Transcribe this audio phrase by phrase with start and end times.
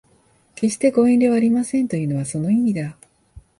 [0.55, 2.97] 決してご遠慮はありませんというのはその意味だ